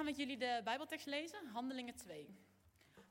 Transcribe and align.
ga 0.00 0.06
met 0.06 0.16
jullie 0.16 0.36
de 0.36 0.60
Bijbeltekst 0.64 1.06
lezen, 1.06 1.46
Handelingen 1.46 1.94
2. 1.94 2.34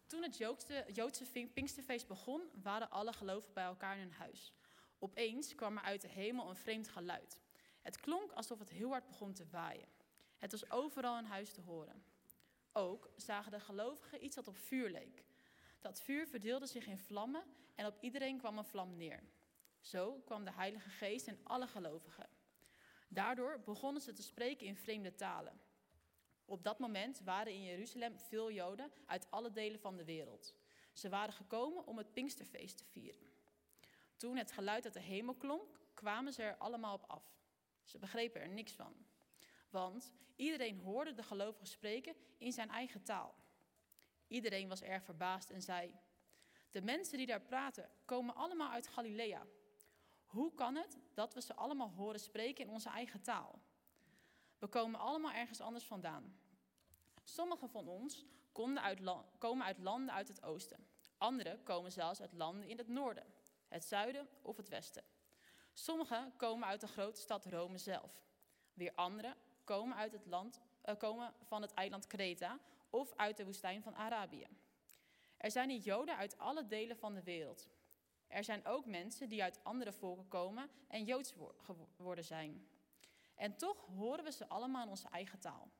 Toen 0.05 0.24
het 0.24 0.38
Joodse, 0.38 0.85
Joodse 0.93 1.25
Pinksterfeest 1.54 2.08
begon, 2.08 2.42
waren 2.62 2.89
alle 2.89 3.14
gelovigen 3.14 3.53
bij 3.53 3.64
elkaar 3.64 3.96
in 3.96 4.01
hun 4.01 4.12
huis. 4.12 4.53
Opeens 5.00 5.55
kwam 5.55 5.78
er 5.78 5.83
uit 5.83 6.01
de 6.01 6.07
hemel 6.07 6.50
een 6.50 6.55
vreemd 6.55 6.87
geluid. 6.87 7.39
Het 7.82 8.00
klonk 8.00 8.32
alsof 8.32 8.60
het 8.60 8.70
heel 8.70 8.89
hard 8.89 9.07
begon 9.07 9.34
te 9.34 9.46
waaien. 9.52 9.88
Het 10.38 10.52
was 10.52 10.71
overal 10.71 11.18
in 11.18 11.23
huis 11.23 11.52
te 11.52 11.62
horen. 11.62 12.04
Ook 12.71 13.10
zagen 13.16 13.52
de 13.52 13.60
gelovigen 13.60 14.24
iets 14.24 14.36
dat 14.36 14.48
op 14.48 14.58
vuur 14.58 14.90
leek. 14.90 15.24
Dat 15.80 16.02
vuur 16.02 16.28
verdeelde 16.28 16.68
zich 16.68 16.88
in 16.88 16.98
vlammen 16.98 17.44
en 17.76 17.86
op 17.86 17.98
iedereen 18.02 18.38
kwam 18.38 18.58
een 18.58 18.66
vlam 18.66 18.98
neer. 18.98 19.24
Zo 19.80 20.21
kwam 20.26 20.44
de 20.46 20.52
Heilige 20.52 20.90
Geest 20.90 21.28
in 21.28 21.40
alle 21.44 21.68
gelovigen. 21.68 22.30
Daardoor 23.08 23.60
begonnen 23.66 24.02
ze 24.02 24.14
te 24.14 24.24
spreken 24.24 24.68
in 24.68 24.76
vreemde 24.76 25.16
talen. 25.16 25.67
Op 26.49 26.63
dat 26.63 26.80
moment 26.80 27.20
waren 27.20 27.53
in 27.53 27.63
Jeruzalem 27.63 28.20
veel 28.20 28.52
Joden 28.52 28.91
uit 29.05 29.31
alle 29.31 29.52
delen 29.52 29.80
van 29.80 29.98
de 29.98 30.03
wereld. 30.03 30.55
Ze 30.94 31.09
waren 31.09 31.34
gekomen 31.34 31.85
om 31.85 31.98
het 31.98 32.13
Pinksterfeest 32.13 32.77
te 32.77 32.85
vieren. 32.85 33.21
Toen 34.16 34.38
het 34.38 34.52
geluid 34.52 34.85
uit 34.85 34.93
de 34.93 34.99
hemel 34.99 35.35
klonk, 35.35 35.80
kwamen 35.93 36.34
ze 36.34 36.43
er 36.43 36.57
allemaal 36.57 36.93
op 36.93 37.04
af. 37.07 37.23
Ze 37.84 37.98
begrepen 37.98 38.41
er 38.41 38.49
niks 38.49 38.71
van. 38.71 38.95
Want 39.70 40.13
iedereen 40.35 40.80
hoorde 40.80 41.13
de 41.13 41.23
gelovigen 41.23 41.67
spreken 41.67 42.16
in 42.38 42.52
zijn 42.52 42.70
eigen 42.70 43.04
taal. 43.04 43.35
Iedereen 44.27 44.68
was 44.68 44.81
erg 44.81 45.04
verbaasd 45.04 45.49
en 45.49 45.62
zei: 45.62 45.99
De 46.71 46.81
mensen 46.81 47.18
die 47.18 47.27
daar 47.27 47.41
praten 47.41 47.90
komen 48.05 48.35
allemaal 48.35 48.71
uit 48.71 48.88
Galilea. 48.88 49.45
Hoe 50.26 50.54
kan 50.54 50.76
het 50.76 50.98
dat 51.13 51.34
we 51.34 51.41
ze 51.41 51.55
allemaal 51.55 51.90
horen 51.90 52.20
spreken 52.20 52.66
in 52.66 52.71
onze 52.71 52.90
eigen 52.90 53.21
taal? 53.21 53.62
We 54.57 54.68
komen 54.68 54.99
allemaal 54.99 55.31
ergens 55.31 55.62
anders 55.62 55.85
vandaan. 55.85 56.38
Sommigen 57.34 57.70
van 57.70 57.88
ons 57.88 58.26
uit 58.76 59.02
komen 59.38 59.66
uit 59.66 59.80
landen 59.80 60.13
uit 60.13 60.27
het 60.27 60.44
oosten. 60.44 60.88
Anderen 61.18 61.63
komen 61.63 61.91
zelfs 61.91 62.21
uit 62.21 62.34
landen 62.34 62.68
in 62.68 62.77
het 62.77 62.88
noorden, 62.88 63.34
het 63.68 63.86
zuiden 63.86 64.27
of 64.41 64.58
het 64.58 64.69
westen. 64.69 65.03
Sommigen 65.73 66.33
komen 66.38 66.67
uit 66.67 66.81
de 66.81 66.88
grote 66.88 67.21
stad 67.21 67.45
Rome 67.45 67.77
zelf. 67.77 68.23
Weer 68.73 68.91
anderen 68.95 69.36
komen, 69.63 69.97
uit 69.97 70.11
het 70.11 70.25
land, 70.25 70.59
uh, 70.86 70.95
komen 70.97 71.33
van 71.41 71.61
het 71.61 71.73
eiland 71.73 72.08
Kreta 72.08 72.59
of 72.89 73.13
uit 73.16 73.38
de 73.38 73.45
woestijn 73.45 73.81
van 73.81 73.95
Arabië. 73.95 74.47
Er 75.38 75.52
zijn 75.52 75.69
hier 75.69 75.80
Joden 75.80 76.16
uit 76.16 76.38
alle 76.38 76.67
delen 76.67 76.97
van 76.97 77.14
de 77.14 77.23
wereld. 77.23 77.69
Er 78.27 78.43
zijn 78.43 78.66
ook 78.66 78.86
mensen 78.86 79.30
die 79.30 79.43
uit 79.43 79.64
andere 79.64 79.91
volken 79.91 80.27
komen 80.27 80.69
en 80.88 81.03
Joods 81.03 81.33
geworden 81.95 82.25
zijn. 82.25 82.67
En 83.36 83.55
toch 83.55 83.86
horen 83.86 84.23
we 84.23 84.31
ze 84.31 84.47
allemaal 84.47 84.83
in 84.83 84.89
onze 84.89 85.09
eigen 85.09 85.39
taal. 85.39 85.71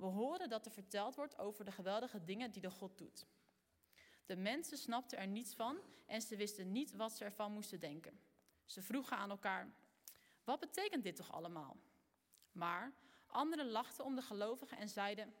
We 0.00 0.06
horen 0.06 0.48
dat 0.48 0.66
er 0.66 0.72
verteld 0.72 1.14
wordt 1.14 1.38
over 1.38 1.64
de 1.64 1.72
geweldige 1.72 2.24
dingen 2.24 2.50
die 2.50 2.62
de 2.62 2.70
God 2.70 2.98
doet. 2.98 3.26
De 4.26 4.36
mensen 4.36 4.78
snapten 4.78 5.18
er 5.18 5.26
niets 5.26 5.54
van 5.54 5.78
en 6.06 6.22
ze 6.22 6.36
wisten 6.36 6.72
niet 6.72 6.92
wat 6.92 7.12
ze 7.12 7.24
ervan 7.24 7.52
moesten 7.52 7.80
denken. 7.80 8.20
Ze 8.64 8.82
vroegen 8.82 9.16
aan 9.16 9.30
elkaar: 9.30 9.72
Wat 10.44 10.60
betekent 10.60 11.02
dit 11.02 11.16
toch 11.16 11.32
allemaal? 11.32 11.76
Maar 12.52 12.94
anderen 13.26 13.70
lachten 13.70 14.04
om 14.04 14.14
de 14.14 14.22
gelovigen 14.22 14.78
en 14.78 14.88
zeiden: 14.88 15.34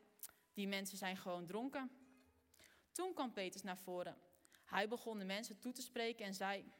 Die 0.52 0.68
mensen 0.68 0.98
zijn 0.98 1.16
gewoon 1.16 1.46
dronken. 1.46 1.90
Toen 2.92 3.14
kwam 3.14 3.32
Petrus 3.32 3.62
naar 3.62 3.78
voren. 3.78 4.16
Hij 4.64 4.88
begon 4.88 5.18
de 5.18 5.24
mensen 5.24 5.58
toe 5.58 5.72
te 5.72 5.82
spreken 5.82 6.26
en 6.26 6.34
zei: 6.34 6.72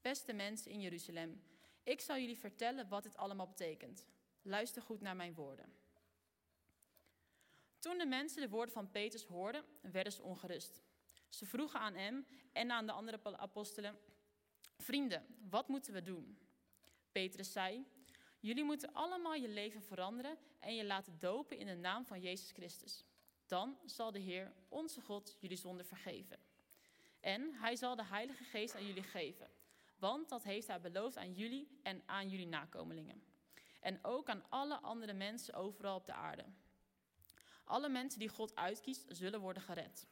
Beste 0.00 0.32
mensen 0.32 0.70
in 0.70 0.80
Jeruzalem, 0.80 1.42
ik 1.82 2.00
zal 2.00 2.18
jullie 2.18 2.38
vertellen 2.38 2.88
wat 2.88 3.02
dit 3.02 3.16
allemaal 3.16 3.48
betekent. 3.48 4.06
Luister 4.42 4.82
goed 4.82 5.00
naar 5.00 5.16
mijn 5.16 5.34
woorden. 5.34 5.77
Toen 7.78 7.98
de 7.98 8.06
mensen 8.06 8.40
de 8.40 8.48
woorden 8.48 8.74
van 8.74 8.90
Petrus 8.90 9.24
hoorden, 9.24 9.64
werden 9.80 10.12
ze 10.12 10.22
ongerust. 10.22 10.82
Ze 11.28 11.46
vroegen 11.46 11.80
aan 11.80 11.94
hem 11.94 12.26
en 12.52 12.70
aan 12.70 12.86
de 12.86 12.92
andere 12.92 13.36
apostelen: 13.36 13.98
Vrienden, 14.76 15.26
wat 15.48 15.68
moeten 15.68 15.92
we 15.92 16.02
doen? 16.02 16.38
Petrus 17.12 17.52
zei: 17.52 17.86
Jullie 18.40 18.64
moeten 18.64 18.92
allemaal 18.92 19.34
je 19.34 19.48
leven 19.48 19.82
veranderen 19.82 20.38
en 20.58 20.74
je 20.74 20.84
laten 20.84 21.18
dopen 21.18 21.58
in 21.58 21.66
de 21.66 21.76
naam 21.76 22.06
van 22.06 22.20
Jezus 22.20 22.50
Christus. 22.50 23.04
Dan 23.46 23.78
zal 23.84 24.12
de 24.12 24.18
Heer, 24.18 24.52
onze 24.68 25.00
God, 25.00 25.36
jullie 25.40 25.56
zonde 25.56 25.84
vergeven. 25.84 26.38
En 27.20 27.54
hij 27.54 27.76
zal 27.76 27.96
de 27.96 28.04
Heilige 28.04 28.44
Geest 28.44 28.74
aan 28.74 28.86
jullie 28.86 29.02
geven, 29.02 29.50
want 29.98 30.28
dat 30.28 30.42
heeft 30.42 30.66
hij 30.66 30.80
beloofd 30.80 31.16
aan 31.16 31.32
jullie 31.32 31.78
en 31.82 32.02
aan 32.06 32.28
jullie 32.28 32.46
nakomelingen. 32.46 33.22
En 33.80 33.98
ook 34.04 34.28
aan 34.28 34.44
alle 34.48 34.76
andere 34.76 35.12
mensen 35.12 35.54
overal 35.54 35.96
op 35.96 36.06
de 36.06 36.12
aarde. 36.12 36.44
Alle 37.68 37.88
mensen 37.88 38.18
die 38.18 38.28
God 38.28 38.56
uitkiest, 38.56 39.04
zullen 39.08 39.40
worden 39.40 39.62
gered. 39.62 40.06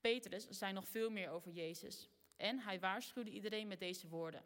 Petrus 0.00 0.48
zei 0.48 0.72
nog 0.72 0.88
veel 0.88 1.10
meer 1.10 1.30
over 1.30 1.50
Jezus. 1.50 2.08
En 2.36 2.58
hij 2.58 2.80
waarschuwde 2.80 3.30
iedereen 3.30 3.66
met 3.66 3.78
deze 3.78 4.08
woorden: 4.08 4.44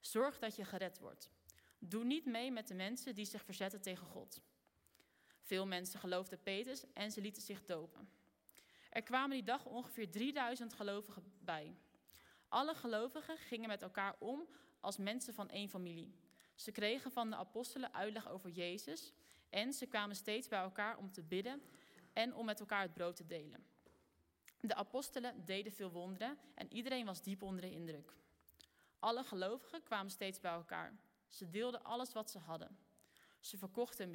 Zorg 0.00 0.38
dat 0.38 0.56
je 0.56 0.64
gered 0.64 0.98
wordt. 0.98 1.30
Doe 1.78 2.04
niet 2.04 2.24
mee 2.24 2.50
met 2.50 2.68
de 2.68 2.74
mensen 2.74 3.14
die 3.14 3.24
zich 3.24 3.44
verzetten 3.44 3.80
tegen 3.80 4.06
God. 4.06 4.40
Veel 5.40 5.66
mensen 5.66 6.00
geloofden 6.00 6.42
Petrus 6.42 6.84
en 6.92 7.10
ze 7.10 7.20
lieten 7.20 7.42
zich 7.42 7.64
dopen. 7.64 8.08
Er 8.90 9.02
kwamen 9.02 9.36
die 9.36 9.44
dag 9.44 9.64
ongeveer 9.64 10.10
3000 10.10 10.72
gelovigen 10.72 11.32
bij. 11.40 11.76
Alle 12.48 12.74
gelovigen 12.74 13.38
gingen 13.38 13.68
met 13.68 13.82
elkaar 13.82 14.16
om 14.18 14.48
als 14.80 14.96
mensen 14.96 15.34
van 15.34 15.50
één 15.50 15.68
familie. 15.68 16.14
Ze 16.54 16.72
kregen 16.72 17.12
van 17.12 17.30
de 17.30 17.36
apostelen 17.36 17.94
uitleg 17.94 18.28
over 18.28 18.50
Jezus 18.50 19.12
en 19.56 19.72
ze 19.72 19.86
kwamen 19.86 20.16
steeds 20.16 20.48
bij 20.48 20.60
elkaar 20.60 20.96
om 20.96 21.12
te 21.12 21.22
bidden 21.22 21.62
en 22.12 22.34
om 22.34 22.44
met 22.44 22.60
elkaar 22.60 22.82
het 22.82 22.92
brood 22.92 23.16
te 23.16 23.26
delen. 23.26 23.66
De 24.60 24.74
apostelen 24.74 25.44
deden 25.44 25.72
veel 25.72 25.90
wonderen 25.90 26.38
en 26.54 26.72
iedereen 26.72 27.06
was 27.06 27.22
diep 27.22 27.42
onder 27.42 27.60
de 27.60 27.70
indruk. 27.70 28.12
Alle 28.98 29.24
gelovigen 29.24 29.82
kwamen 29.82 30.10
steeds 30.10 30.40
bij 30.40 30.52
elkaar. 30.52 30.98
Ze 31.28 31.50
deelden 31.50 31.84
alles 31.84 32.12
wat 32.12 32.30
ze 32.30 32.38
hadden. 32.38 32.78
Ze 33.40 33.58
verkochten 33.58 34.10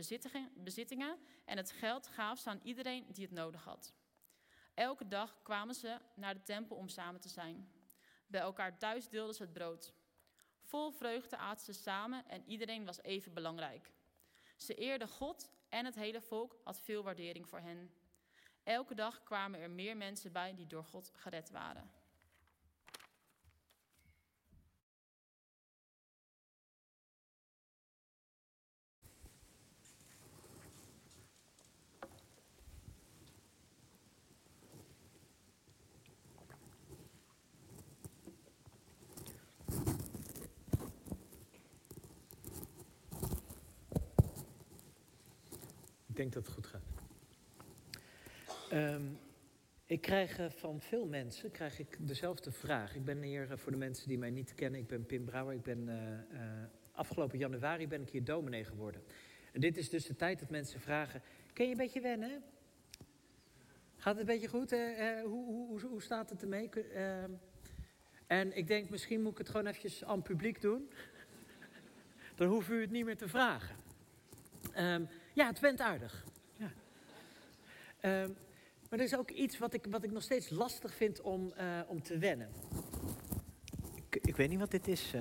bezittingen 0.56 1.19
en 1.46 1.58
het 1.58 1.72
geld 1.72 2.08
gaven 2.08 2.44
ze 2.44 2.50
aan 2.50 2.62
iedereen 2.63 3.06
die 3.12 3.23
het 3.23 3.34
nodig 3.34 3.63
had. 3.63 3.94
Elke 4.73 5.08
dag 5.08 5.41
kwamen 5.44 5.75
ze 5.75 5.97
naar 6.16 6.34
de 6.34 6.44
tempel 6.44 6.75
om 6.75 6.88
samen 6.88 7.22
te 7.22 7.29
zijn. 7.29 7.72
Bij 8.28 8.41
elkaar 8.41 8.78
thuis 8.78 9.09
deelden 9.09 9.35
ze 9.35 9.41
het 9.41 9.53
brood. 9.53 9.94
Vol 10.62 10.91
vreugde 10.91 11.38
aten 11.38 11.66
ze 11.66 11.81
samen 11.81 12.28
en 12.28 12.44
iedereen 12.46 12.85
was 12.85 13.02
even 13.02 13.34
belangrijk. 13.34 13.91
Ze 14.62 14.76
eerden 14.76 15.08
God 15.08 15.50
en 15.70 15.86
het 15.86 15.96
hele 15.96 16.22
volk 16.22 16.60
had 16.64 16.80
veel 16.80 17.04
waardering 17.04 17.48
voor 17.48 17.60
hen. 17.60 17.92
Elke 18.64 18.96
dag 18.96 19.24
kwamen 19.24 19.60
er 19.60 19.70
meer 19.70 19.98
mensen 19.98 20.32
bij 20.32 20.56
die 20.56 20.68
door 20.68 20.84
God 20.84 21.12
gered 21.16 21.50
waren. 21.50 21.92
Denk 46.22 46.34
dat 46.34 46.46
het 46.46 46.54
goed 46.54 46.68
gaat. 46.68 46.84
Um, 48.74 49.20
ik 49.86 50.02
krijg 50.02 50.40
eh, 50.40 50.50
van 50.50 50.82
veel 50.82 51.06
mensen 51.06 51.52
krijg 51.52 51.80
ik 51.80 51.98
dezelfde 52.00 52.52
vraag. 52.52 52.96
Ik 52.96 53.06
ben 53.06 53.22
hier, 53.22 53.52
eh, 53.52 53.58
voor 53.58 53.72
de 53.72 53.78
mensen 53.78 54.08
die 54.08 54.18
mij 54.18 54.30
niet 54.30 54.54
kennen, 54.54 54.80
ik 54.80 54.88
ben 54.88 55.06
Pim 55.06 55.26
Brouwer. 55.26 55.56
Ik 55.56 55.64
ben, 55.64 55.88
uh, 55.88 56.40
afgelopen 56.92 57.38
januari 57.38 57.88
ben 57.88 58.02
ik 58.02 58.09
hier 58.09 58.24
dominee 58.24 58.64
geworden. 58.64 59.02
En 59.52 59.62
dit 59.62 59.78
is 59.78 59.90
dus 59.90 60.06
de 60.06 60.16
tijd 60.16 60.40
dat 60.40 60.50
mensen 60.50 60.79
vragen, 60.79 61.22
ken 61.53 61.66
je 61.66 61.72
een 61.72 61.78
beetje 61.78 62.02
wennen? 62.02 62.44
Gaat 63.96 64.18
het 64.18 64.20
een 64.20 64.34
beetje 64.34 64.47
goed? 64.47 64.72
hoe, 65.23 65.46
hoe, 65.46 65.79
hoe, 65.79 66.02
staat 66.02 66.29
het 66.29 66.41
ermee? 66.41 66.70
Ehm, 66.70 67.32
en 68.28 68.58
ik 68.58 68.68
denk, 68.68 68.90
misschien 68.90 69.22
moet 69.22 69.32
ik 69.32 69.38
het 69.38 69.50
gewoon 69.50 69.68
eventjes 69.68 70.03
aan 70.03 70.22
publiek 70.22 70.62
doen. 70.62 70.91
Dan 72.35 72.47
hoeft 72.47 72.70
u 72.70 72.82
het 72.82 72.91
niet 72.91 73.06
meer 73.06 73.18
te 73.18 73.28
vragen. 73.28 73.76
Um, 74.78 75.08
ja, 75.34 75.48
het 75.48 75.60
went 75.60 75.80
aardig. 75.80 76.26
Ja. 76.56 76.72
Um, 78.24 78.36
maar 78.90 79.00
er 79.00 79.06
is 79.06 79.16
ook 79.16 79.30
iets 79.30 79.58
wat 79.58 79.74
ik, 79.74 79.86
wat 79.90 80.04
ik 80.04 80.12
nog 80.12 80.24
steeds 80.24 80.50
lastig 80.50 80.94
vind 80.96 81.22
om, 81.22 81.54
uh, 81.58 81.80
om 81.88 82.04
te 82.04 82.18
wennen. 82.18 82.50
Ik, 83.96 84.20
ik, 84.22 84.36
weet 84.36 84.50
niet 84.50 84.60
wat 84.60 84.72
dit 84.72 84.88
is. 84.88 85.14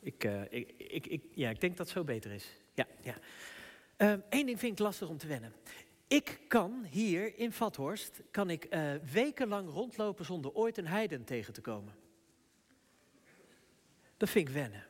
Ik, 0.00 0.24
uh, 0.24 0.42
ik, 0.42 0.74
ik, 0.78 1.06
ik, 1.06 1.22
ja, 1.34 1.50
ik 1.50 1.60
denk 1.60 1.76
dat 1.76 1.86
het 1.86 1.96
zo 1.96 2.04
beter 2.04 2.32
is. 2.32 2.48
Ja, 2.74 2.86
ja. 3.02 3.14
Eén 3.96 4.22
ehm, 4.30 4.46
ding 4.46 4.58
vind 4.58 4.72
ik 4.72 4.78
lastig 4.78 5.08
om 5.08 5.18
te 5.18 5.26
wennen. 5.26 5.52
Ik 6.08 6.40
kan 6.48 6.84
hier 6.84 7.38
in 7.38 7.52
Vathorst 7.52 8.22
kan 8.30 8.50
ik, 8.50 8.76
wekenlang 9.12 9.70
rondlopen 9.70 10.24
zonder 10.24 10.52
ooit 10.52 10.78
een 10.78 10.86
heiden 10.86 11.24
tegen 11.24 11.52
te 11.52 11.60
komen. 11.60 11.94
Dat 14.16 14.30
vind 14.30 14.48
ik 14.48 14.54
wennen. 14.54 14.86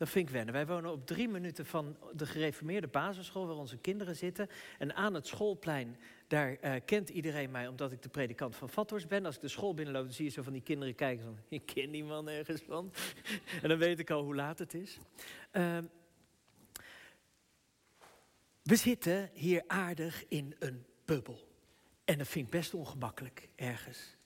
Dat 0.00 0.08
vind 0.08 0.28
ik 0.28 0.34
wennen. 0.34 0.54
Wij 0.54 0.66
wonen 0.66 0.92
op 0.92 1.06
drie 1.06 1.28
minuten 1.28 1.66
van 1.66 1.96
de 2.12 2.26
gereformeerde 2.26 2.86
basisschool 2.86 3.46
waar 3.46 3.56
onze 3.56 3.76
kinderen 3.76 4.16
zitten. 4.16 4.48
En 4.78 4.94
aan 4.94 5.14
het 5.14 5.26
schoolplein, 5.26 5.96
daar 6.26 6.56
uh, 6.64 6.74
kent 6.84 7.08
iedereen 7.08 7.50
mij 7.50 7.68
omdat 7.68 7.92
ik 7.92 8.02
de 8.02 8.08
predikant 8.08 8.56
van 8.56 8.68
Vathorst 8.68 9.08
ben. 9.08 9.26
Als 9.26 9.34
ik 9.34 9.40
de 9.40 9.48
school 9.48 9.74
binnenloop, 9.74 10.04
dan 10.04 10.12
zie 10.12 10.24
je 10.24 10.30
zo 10.30 10.42
van 10.42 10.52
die 10.52 10.62
kinderen 10.62 10.94
kijken 10.94 11.24
van... 11.24 11.38
Ik 11.48 11.66
ken 11.66 11.90
die 11.90 12.04
man 12.04 12.28
ergens 12.28 12.62
van. 12.62 12.92
en 13.62 13.68
dan 13.68 13.78
weet 13.78 13.98
ik 13.98 14.10
al 14.10 14.22
hoe 14.22 14.34
laat 14.34 14.58
het 14.58 14.74
is. 14.74 14.98
Uh, 15.52 15.78
we 18.62 18.76
zitten 18.76 19.30
hier 19.32 19.62
aardig 19.66 20.24
in 20.28 20.54
een 20.58 20.84
bubbel. 21.04 21.48
En 22.04 22.18
dat 22.18 22.28
vind 22.28 22.44
ik 22.44 22.50
best 22.50 22.74
ongemakkelijk 22.74 23.48
ergens. 23.56 24.16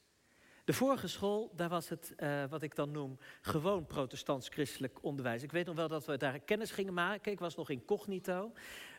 De 0.64 0.72
vorige 0.72 1.08
school, 1.08 1.52
daar 1.56 1.68
was 1.68 1.88
het 1.88 2.14
uh, 2.18 2.44
wat 2.48 2.62
ik 2.62 2.74
dan 2.74 2.90
noem 2.90 3.18
gewoon 3.40 3.86
protestants-christelijk 3.86 4.98
onderwijs. 5.02 5.42
Ik 5.42 5.52
weet 5.52 5.66
nog 5.66 5.76
wel 5.76 5.88
dat 5.88 6.06
we 6.06 6.16
daar 6.16 6.38
kennis 6.38 6.70
gingen 6.70 6.94
maken. 6.94 7.32
Ik 7.32 7.38
was 7.38 7.56
nog 7.56 7.70
incognito. 7.70 8.52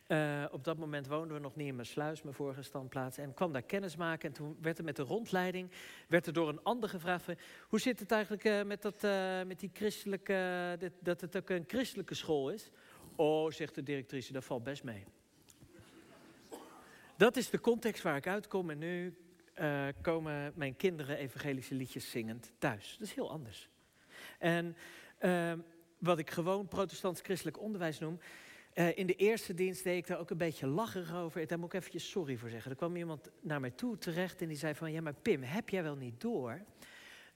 Uh, 0.08 0.46
op 0.52 0.64
dat 0.64 0.78
moment 0.78 1.08
woonden 1.08 1.36
we 1.36 1.42
nog 1.42 1.56
niet 1.56 1.68
in 1.68 1.76
mijn 1.76 1.88
sluis, 1.88 2.22
mijn 2.22 2.36
vorige 2.36 2.62
standplaats. 2.62 3.18
En 3.18 3.34
kwam 3.34 3.52
daar 3.52 3.62
kennis 3.62 3.96
maken. 3.96 4.30
En 4.30 4.36
toen 4.36 4.58
werd 4.62 4.78
er 4.78 4.84
met 4.84 4.96
de 4.96 5.04
rondleiding, 5.04 5.72
werd 6.08 6.28
er 6.28 6.34
door 6.34 6.50
een 6.50 6.64
ander 6.64 6.90
gevraagd... 6.90 7.26
hoe 7.68 7.80
zit 7.80 8.00
het 8.00 8.12
eigenlijk 8.12 8.44
uh, 8.44 8.64
met, 8.64 8.82
dat, 8.82 9.02
met 9.48 9.60
die 9.60 9.70
christelijke, 9.74 10.92
dat 11.00 11.22
het 11.22 11.38
ook 11.38 11.50
een 11.50 11.64
christelijke 11.68 12.14
school 12.14 12.50
is? 12.50 12.72
Oh, 13.16 13.52
zegt 13.52 13.76
de 13.76 13.84
directrice, 13.84 14.34
dat 14.34 14.44
valt 14.44 14.64
best 14.64 14.84
mee. 14.84 15.06
Dat 17.18 17.36
is 17.36 17.50
de 17.50 17.60
context 17.60 18.04
waar 18.04 18.16
ik 18.16 18.28
uitkom 18.28 18.70
en 18.70 18.78
nu 18.78 19.16
uh, 19.60 19.88
komen 20.02 20.54
mijn 20.56 20.76
kinderen 20.76 21.18
evangelische 21.18 21.76
liedjes 21.76 22.10
zingend 22.10 22.52
thuis. 22.58 22.96
Dat 23.00 23.08
is 23.08 23.14
heel 23.14 23.32
anders. 23.32 23.70
En 24.40 24.76
uh, 25.22 25.54
wat 25.98 26.20
ik 26.20 26.30
gewoon 26.30 26.68
protestants-christelijk 26.68 27.60
onderwijs 27.60 28.00
noem. 28.00 28.20
Uh, 28.74 28.98
in 28.98 29.08
de 29.08 29.16
eerste 29.16 29.54
dienst 29.54 29.84
deed 29.84 29.98
ik 29.98 30.08
daar 30.08 30.20
ook 30.20 30.30
een 30.30 30.38
beetje 30.38 30.68
lacherig 30.68 31.16
over. 31.16 31.48
Daar 31.48 31.60
moet 31.60 31.74
ik 31.74 31.80
eventjes 31.80 32.10
sorry 32.10 32.38
voor 32.38 32.50
zeggen. 32.50 32.72
Er 32.72 32.78
kwam 32.78 32.96
iemand 32.96 33.30
naar 33.42 33.60
mij 33.60 33.72
toe 33.72 33.98
terecht 33.98 34.42
en 34.42 34.48
die 34.48 34.58
zei 34.58 34.76
van... 34.76 34.92
ja, 34.92 35.02
maar 35.02 35.14
Pim, 35.14 35.44
heb 35.44 35.70
jij 35.70 35.84
wel 35.84 35.96
niet 35.96 36.22
door 36.22 36.62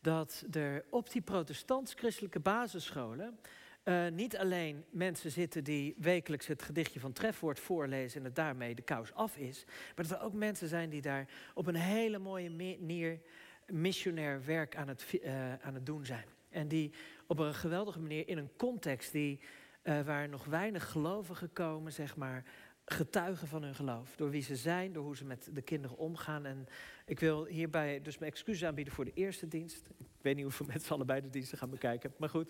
dat 0.02 0.46
er 0.52 0.86
op 0.90 1.12
die 1.12 1.22
protestants-christelijke 1.22 2.40
basisscholen... 2.40 3.40
Uh, 3.84 4.08
niet 4.08 4.38
alleen 4.38 4.86
mensen 4.90 5.32
zitten 5.32 5.64
die 5.64 5.96
wekelijks 5.98 6.48
het 6.48 6.62
gedichtje 6.62 7.00
van 7.00 7.14
trefwoord 7.14 7.60
voorlezen 7.60 8.20
en 8.20 8.26
het 8.26 8.36
daarmee 8.36 8.76
de 8.76 8.82
kous 8.82 9.14
af 9.14 9.38
is, 9.38 9.64
maar 9.66 10.08
dat 10.08 10.20
er 10.20 10.26
ook 10.26 10.34
mensen 10.34 10.68
zijn 10.68 10.90
die 10.90 11.02
daar 11.02 11.28
op 11.54 11.68
een 11.68 11.76
hele 11.76 12.20
mooie 12.20 12.50
manier 12.50 13.20
missionair 13.68 14.46
werk 14.46 14.76
aan 14.76 14.88
het, 14.88 15.06
uh, 15.24 15.54
aan 15.54 15.74
het 15.74 15.86
doen 15.86 16.06
zijn. 16.06 16.26
En 16.50 16.68
die 16.68 16.94
op 17.28 17.40
een 17.40 17.54
geweldige 17.54 18.00
manier 18.00 18.28
in 18.28 18.38
een 18.38 18.52
context 18.58 19.12
die, 19.12 19.40
uh, 19.84 20.02
waar 20.02 20.30
nog 20.30 20.46
weinig 20.46 20.92
gelovigen 20.92 21.54
komen, 21.54 21.94
zeg 21.94 22.16
maar, 22.16 22.44
getuigen 22.86 23.48
van 23.48 23.64
hun 23.64 23.76
geloof. 23.76 24.16
Door 24.16 24.30
wie 24.30 24.42
ze 24.42 24.56
zijn, 24.56 24.94
door 24.94 25.04
hoe 25.04 25.18
ze 25.18 25.26
met 25.26 25.50
de 25.54 25.62
kinderen 25.62 25.98
omgaan. 25.98 26.46
En 26.46 26.68
ik 27.06 27.20
wil 27.20 27.46
hierbij 27.46 28.02
dus 28.02 28.18
mijn 28.18 28.32
excuses 28.32 28.68
aanbieden 28.68 28.94
voor 28.94 29.06
de 29.06 29.14
eerste 29.14 29.48
dienst. 29.48 29.90
Ik 30.00 30.22
weet 30.22 30.36
niet 30.36 30.44
hoeveel 30.44 30.66
mensen 30.74 30.96
allebei 30.96 31.22
de 31.22 31.30
diensten 31.30 31.58
gaan 31.58 31.70
bekijken, 31.70 32.14
maar 32.18 32.30
goed. 32.30 32.48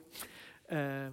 Uh, 0.71 1.07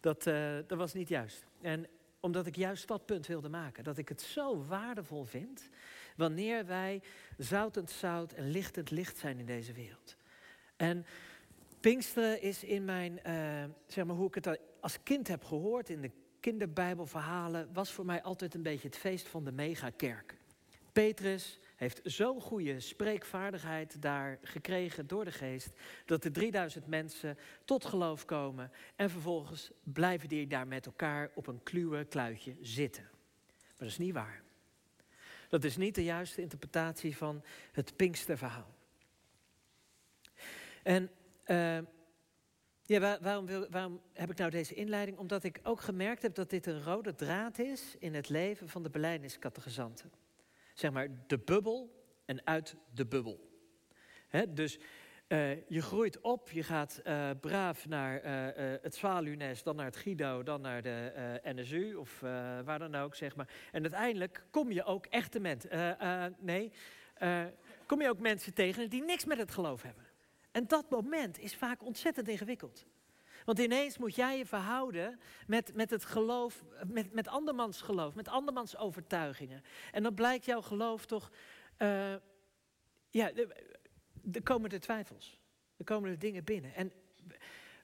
dat, 0.00 0.26
uh, 0.26 0.56
dat 0.66 0.78
was 0.78 0.94
niet 0.94 1.08
juist. 1.08 1.44
En 1.60 1.86
omdat 2.20 2.46
ik 2.46 2.56
juist 2.56 2.88
dat 2.88 3.06
punt 3.06 3.26
wilde 3.26 3.48
maken. 3.48 3.84
Dat 3.84 3.98
ik 3.98 4.08
het 4.08 4.20
zo 4.20 4.64
waardevol 4.64 5.24
vind 5.24 5.68
wanneer 6.16 6.66
wij 6.66 7.02
zoutend 7.36 7.90
zout 7.90 8.32
en 8.32 8.50
lichtend 8.50 8.90
licht 8.90 9.18
zijn 9.18 9.38
in 9.38 9.46
deze 9.46 9.72
wereld. 9.72 10.16
En 10.76 11.06
Pinksteren 11.80 12.42
is 12.42 12.64
in 12.64 12.84
mijn, 12.84 13.20
uh, 13.26 13.64
zeg 13.86 14.04
maar 14.04 14.16
hoe 14.16 14.26
ik 14.26 14.34
het 14.34 14.58
als 14.80 15.02
kind 15.02 15.28
heb 15.28 15.44
gehoord 15.44 15.88
in 15.88 16.00
de 16.00 16.10
kinderbijbelverhalen, 16.40 17.68
was 17.72 17.92
voor 17.92 18.04
mij 18.04 18.22
altijd 18.22 18.54
een 18.54 18.62
beetje 18.62 18.88
het 18.88 18.96
feest 18.96 19.28
van 19.28 19.44
de 19.44 19.52
megakerk. 19.52 20.36
Petrus, 20.92 21.58
heeft 21.76 22.00
zo'n 22.04 22.40
goede 22.40 22.80
spreekvaardigheid 22.80 24.02
daar 24.02 24.38
gekregen 24.42 25.06
door 25.06 25.24
de 25.24 25.32
geest, 25.32 25.70
dat 26.04 26.22
de 26.22 26.30
3000 26.30 26.86
mensen 26.86 27.38
tot 27.64 27.84
geloof 27.84 28.24
komen 28.24 28.70
en 28.96 29.10
vervolgens 29.10 29.70
blijven 29.82 30.28
die 30.28 30.46
daar 30.46 30.66
met 30.66 30.86
elkaar 30.86 31.30
op 31.34 31.46
een 31.46 31.62
kluwe 31.62 32.04
kluitje 32.04 32.56
zitten. 32.60 33.08
Maar 33.56 33.74
dat 33.78 33.88
is 33.88 33.98
niet 33.98 34.14
waar. 34.14 34.42
Dat 35.48 35.64
is 35.64 35.76
niet 35.76 35.94
de 35.94 36.04
juiste 36.04 36.40
interpretatie 36.40 37.16
van 37.16 37.42
het 37.72 37.96
Pinksterverhaal. 37.96 38.74
En 40.82 41.10
uh, 41.46 41.78
ja, 42.82 43.18
waarom, 43.20 43.46
wil, 43.46 43.66
waarom, 43.70 44.00
heb 44.12 44.30
ik 44.30 44.36
nou 44.36 44.50
deze 44.50 44.74
inleiding? 44.74 45.18
Omdat 45.18 45.44
ik 45.44 45.60
ook 45.62 45.80
gemerkt 45.80 46.22
heb 46.22 46.34
dat 46.34 46.50
dit 46.50 46.66
een 46.66 46.82
rode 46.82 47.14
draad 47.14 47.58
is 47.58 47.94
in 47.98 48.14
het 48.14 48.28
leven 48.28 48.68
van 48.68 48.82
de 48.82 48.90
beleidingskattegezanten 48.90 50.10
zeg 50.78 50.90
maar 50.90 51.08
de 51.26 51.38
bubbel 51.38 52.04
en 52.24 52.46
uit 52.46 52.76
de 52.94 53.06
bubbel. 53.06 53.50
dus 54.48 54.78
uh, 55.28 55.68
je 55.68 55.82
groeit 55.82 56.20
op, 56.20 56.50
je 56.50 56.62
gaat 56.62 57.00
uh, 57.04 57.30
braaf 57.40 57.88
naar 57.88 58.24
uh, 58.24 58.74
het 58.82 58.94
Zwaluwnest, 58.94 59.64
dan 59.64 59.76
naar 59.76 59.84
het 59.84 59.96
Guido, 59.96 60.42
dan 60.42 60.60
naar 60.60 60.82
de 60.82 61.40
NSU 61.42 61.94
of 61.94 62.20
waar 62.64 62.78
dan 62.78 62.94
ook, 62.94 63.14
zeg 63.14 63.36
maar. 63.36 63.48
En 63.72 63.82
uiteindelijk 63.82 64.46
kom 64.50 64.72
je 64.72 64.84
ook 64.84 65.06
echte 65.06 65.40
mensen, 65.40 65.96
nee, 66.38 66.72
kom 67.86 68.00
je 68.00 68.08
ook 68.08 68.20
mensen 68.20 68.54
tegen 68.54 68.90
die 68.90 69.02
niks 69.02 69.24
met 69.24 69.38
het 69.38 69.50
geloof 69.50 69.82
hebben. 69.82 70.04
En 70.50 70.66
dat 70.66 70.90
moment 70.90 71.38
is 71.38 71.56
vaak 71.56 71.84
ontzettend 71.84 72.28
ingewikkeld. 72.28 72.86
Want 73.46 73.58
ineens 73.58 73.98
moet 73.98 74.14
jij 74.14 74.38
je 74.38 74.46
verhouden 74.46 75.20
met, 75.46 75.74
met 75.74 75.90
het 75.90 76.04
geloof, 76.04 76.64
met, 76.86 77.12
met 77.12 77.28
andermans 77.28 77.80
geloof, 77.80 78.14
met 78.14 78.28
andermans 78.28 78.76
overtuigingen. 78.76 79.62
En 79.92 80.02
dan 80.02 80.14
blijkt 80.14 80.44
jouw 80.44 80.62
geloof 80.62 81.06
toch, 81.06 81.30
uh, 81.78 82.14
ja, 83.10 83.32
er 84.32 84.42
komen 84.42 84.70
de 84.70 84.78
twijfels. 84.78 85.40
Er 85.76 85.84
komen 85.84 86.10
de 86.10 86.16
dingen 86.16 86.44
binnen. 86.44 86.74
En 86.74 86.92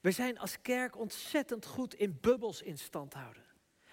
we 0.01 0.11
zijn 0.11 0.39
als 0.39 0.61
kerk 0.61 0.97
ontzettend 0.97 1.65
goed 1.65 1.93
in 1.93 2.17
bubbels 2.21 2.61
in 2.61 2.77
stand 2.77 3.13
houden. 3.13 3.43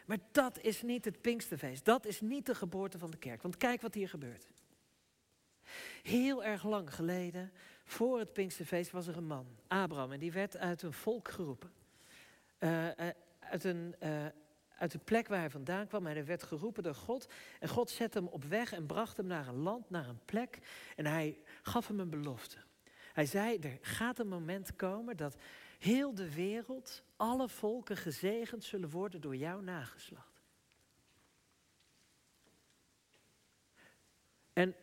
Maar 0.07 0.19
dat 0.33 0.59
is 0.59 0.83
niet 0.83 1.05
het 1.05 1.21
Pinksterfeest. 1.21 1.85
Dat 1.85 2.07
is 2.07 2.21
niet 2.21 2.47
de 2.47 2.55
geboorte 2.55 2.99
van 2.99 3.11
de 3.11 3.19
kerk. 3.19 3.43
Want 3.43 3.57
kijk 3.57 3.81
wat 3.81 3.95
hier 3.95 4.09
gebeurt. 4.09 4.51
Heel 6.03 6.45
erg 6.45 6.65
lang 6.65 6.95
geleden 6.95 7.53
voor 7.91 8.19
het 8.19 8.33
Pinksterfeest 8.33 8.91
was 8.91 9.07
er 9.07 9.17
een 9.17 9.27
man, 9.27 9.47
Abraham, 9.67 10.13
en 10.13 10.19
die 10.19 10.33
werd 10.33 10.57
uit 10.57 10.83
een 10.83 10.93
volk 10.93 11.29
geroepen. 11.29 11.73
Uh, 12.59 12.85
uh, 12.87 12.93
uit, 13.39 13.65
een, 13.65 13.95
uh, 14.03 14.27
uit 14.79 14.91
de 14.91 14.99
plek 14.99 15.29
waar 15.29 15.39
hij 15.39 15.51
vandaan 15.51 15.87
kwam. 15.87 16.07
En 16.07 16.13
hij 16.13 16.25
werd 16.25 16.43
geroepen 16.43 16.83
door 16.83 16.95
God. 16.95 17.29
En 17.61 17.69
God 17.69 17.91
zette 17.91 18.19
hem 18.19 18.27
op 18.27 18.45
weg 18.45 18.73
en 18.73 18.87
bracht 18.87 19.17
hem 19.17 19.27
naar 19.27 19.49
een 19.49 19.59
land, 19.59 19.91
naar 19.91 20.09
een 20.09 20.21
plek. 20.25 20.59
En 20.97 21.07
hij 21.07 21.39
gaf 21.63 21.89
hem 21.89 22.01
een 22.01 22.11
belofte. 22.11 22.57
Hij 23.13 23.27
zei, 23.27 23.59
er 23.59 23.79
gaat 23.81 24.19
een 24.19 24.29
moment 24.29 24.77
komen 24.77 25.17
dat 25.17 25.37
heel 25.79 26.15
de 26.15 26.35
wereld, 26.35 27.03
alle 27.17 27.49
volken 27.49 27.97
gezegend 27.97 28.65
zullen 28.65 28.91
worden 28.91 29.21
door 29.21 29.37
jouw 29.37 29.61
nageslacht. 29.61 30.43
En 34.53 34.75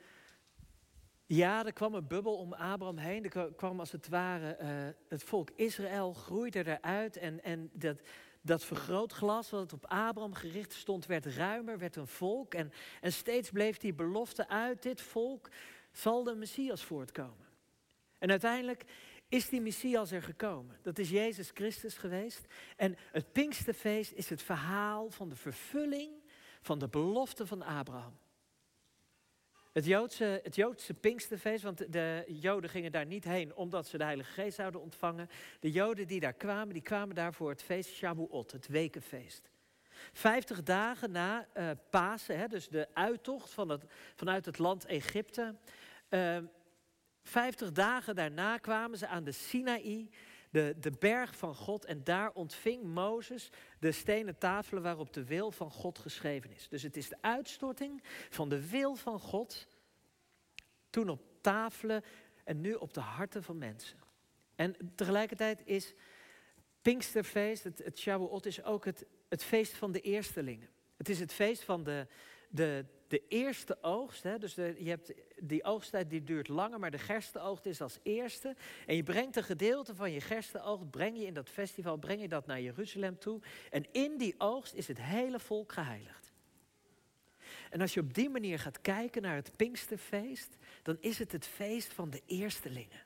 ja, 1.28 1.66
er 1.66 1.74
kwam 1.74 1.94
een 1.94 2.08
bubbel 2.08 2.36
om 2.36 2.54
Abraham 2.54 2.98
heen. 2.98 3.24
Er 3.30 3.54
kwam 3.54 3.80
als 3.80 3.92
het 3.92 4.08
ware 4.08 4.58
uh, 4.62 4.68
het 5.08 5.24
volk 5.24 5.50
Israël 5.56 6.14
groeide 6.14 6.66
eruit. 6.66 7.18
En, 7.18 7.44
en 7.44 7.70
dat, 7.74 7.98
dat 8.42 8.64
vergrootglas 8.64 9.50
wat 9.50 9.74
op 9.74 9.86
Abraham 9.86 10.34
gericht 10.34 10.74
stond, 10.74 11.06
werd 11.06 11.26
ruimer, 11.26 11.78
werd 11.78 11.96
een 11.96 12.08
volk. 12.08 12.54
En, 12.54 12.72
en 13.02 13.14
steeds 13.14 13.50
bleef 13.50 13.78
die 13.78 13.94
belofte 13.94 14.48
uit 14.48 14.84
dit 14.84 15.02
volk 15.02 15.50
zal 15.92 16.24
de 16.24 16.36
Messias 16.36 16.84
voortkomen. 16.84 17.48
En 18.18 18.30
uiteindelijk 18.30 18.84
is 19.30 19.50
die 19.50 19.62
Messias 19.62 20.12
er 20.12 20.24
gekomen. 20.24 20.78
Dat 20.82 21.00
is 21.00 21.10
Jezus 21.10 21.52
Christus 21.54 21.98
geweest. 21.98 22.46
En 22.76 22.96
het 23.12 23.32
Pinksterfeest 23.32 24.12
is 24.12 24.30
het 24.30 24.42
verhaal 24.42 25.10
van 25.10 25.30
de 25.30 25.36
vervulling 25.36 26.12
van 26.62 26.80
de 26.80 26.88
belofte 26.88 27.48
van 27.48 27.62
Abraham. 27.62 28.18
Het 29.78 29.86
Joodse, 29.86 30.40
het 30.44 30.56
Joodse 30.56 30.94
Pinksterfeest, 30.94 31.64
want 31.64 31.92
de 31.92 32.24
Joden 32.28 32.70
gingen 32.70 32.92
daar 32.92 33.06
niet 33.06 33.24
heen 33.24 33.56
omdat 33.56 33.88
ze 33.88 33.98
de 33.98 34.04
Heilige 34.04 34.32
Geest 34.32 34.56
zouden 34.56 34.82
ontvangen. 34.82 35.30
De 35.60 35.72
Joden 35.72 36.08
die 36.08 36.20
daar 36.20 36.34
kwamen, 36.34 36.74
die 36.74 36.82
kwamen 36.82 37.16
daar 37.16 37.34
voor 37.34 37.50
het 37.50 37.64
feest 37.64 37.90
Shavuot, 37.90 38.52
het 38.52 38.68
wekenfeest. 38.68 39.50
Vijftig 40.14 40.64
dagen 40.64 41.12
na 41.12 41.48
uh, 41.58 41.70
Pasen, 41.90 42.38
hè, 42.38 42.48
dus 42.48 42.68
de 42.68 42.88
uittocht 42.94 43.50
van 43.50 43.70
het, 43.70 43.84
vanuit 44.16 44.46
het 44.46 44.58
land 44.58 44.86
Egypte. 44.86 45.56
Uh, 46.10 46.38
vijftig 47.24 47.72
dagen 47.72 48.16
daarna 48.16 48.58
kwamen 48.58 48.98
ze 48.98 49.08
aan 49.08 49.24
de 49.24 49.32
Sinaï, 49.32 50.10
de, 50.58 50.76
de 50.80 50.92
berg 51.00 51.36
van 51.36 51.56
God. 51.56 51.86
En 51.86 52.04
daar 52.04 52.32
ontving 52.32 52.84
Mozes 52.84 53.50
de 53.80 53.92
stenen 53.92 54.38
tafelen 54.38 54.84
waarop 54.84 55.14
de 55.14 55.24
wil 55.24 55.52
van 55.52 55.72
God 55.72 56.00
geschreven 56.00 56.52
is. 56.52 56.68
Dus 56.70 56.84
het 56.84 56.98
is 56.98 57.10
de 57.10 57.18
uitstorting 57.22 58.04
van 58.30 58.50
de 58.50 58.70
wil 58.70 58.96
van 58.96 59.20
God. 59.20 59.68
Toen 60.90 61.10
op 61.10 61.22
tafelen 61.42 62.04
en 62.44 62.62
nu 62.62 62.74
op 62.74 62.94
de 62.94 63.00
harten 63.00 63.44
van 63.44 63.58
mensen. 63.58 63.98
En 64.56 64.76
tegelijkertijd 64.96 65.62
is 65.66 65.94
Pinksterfeest, 66.82 67.64
het, 67.64 67.84
het 67.84 68.00
Shavuot, 68.00 68.46
is 68.46 68.64
ook 68.64 68.86
het, 68.86 69.06
het 69.30 69.44
feest 69.44 69.74
van 69.74 69.92
de 69.92 70.02
eerstelingen. 70.02 70.70
Het 70.98 71.10
is 71.10 71.20
het 71.20 71.34
feest 71.34 71.64
van 71.64 71.84
de, 71.84 72.08
de, 72.48 72.86
de 73.08 73.24
eerste 73.28 73.78
oogst. 73.82 74.24
Hè? 74.24 74.38
Dus 74.38 74.56
je 74.56 74.90
hebt, 74.90 75.14
die 75.42 75.64
oogsttijd 75.64 76.10
die 76.10 76.24
duurt 76.24 76.48
langer, 76.48 76.80
maar 76.80 76.92
de 76.92 76.98
gerstenoogst 76.98 77.66
is 77.66 77.82
als 77.82 78.00
eerste. 78.04 78.56
En 78.86 78.96
je 78.96 79.04
brengt 79.04 79.36
een 79.36 79.44
gedeelte 79.44 79.96
van 79.96 80.12
je 80.12 80.22
gerstenoogst, 80.22 80.90
breng 80.90 81.18
je 81.18 81.26
in 81.26 81.34
dat 81.34 81.50
festival, 81.50 81.98
breng 81.98 82.22
je 82.22 82.28
dat 82.28 82.46
naar 82.46 82.62
Jeruzalem 82.62 83.20
toe. 83.20 83.42
En 83.70 83.86
in 83.92 84.18
die 84.18 84.36
oogst 84.38 84.74
is 84.74 84.88
het 84.88 85.02
hele 85.02 85.40
volk 85.40 85.72
geheiligd. 85.72 86.32
En 87.70 87.82
als 87.82 87.94
je 87.94 88.00
op 88.00 88.14
die 88.14 88.30
manier 88.30 88.60
gaat 88.60 88.82
kijken 88.82 89.22
naar 89.22 89.36
het 89.36 89.56
Pinksterfeest, 89.56 90.58
dan 90.84 90.98
is 91.00 91.20
het 91.20 91.32
het 91.32 91.46
feest 91.46 91.94
van 91.94 92.10
de 92.10 92.22
eerstelingen. 92.26 93.06